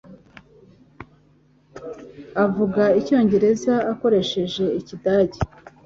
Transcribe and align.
Avuga 2.43 2.83
Icyongereza 2.99 3.73
akoresheje 3.93 4.63
Ikidage. 4.79 5.39